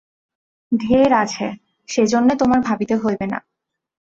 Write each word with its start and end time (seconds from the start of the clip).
ঢের 0.71 1.11
আছে–সেজন্যে 1.13 2.35
তোমার 2.35 2.59
ভাবিতে 2.61 2.95
হইবে 2.95 3.25
না। 3.25 3.39